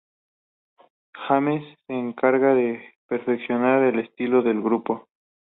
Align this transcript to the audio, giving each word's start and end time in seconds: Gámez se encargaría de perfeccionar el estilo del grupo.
Gámez 1.13 1.61
se 1.85 1.93
encargaría 1.93 2.71
de 2.73 2.83
perfeccionar 3.07 3.83
el 3.83 3.99
estilo 3.99 4.41
del 4.41 4.59
grupo. 4.59 5.07